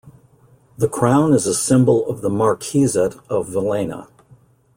[0.79, 4.07] The crown is a symbol of the marquisate of Villena.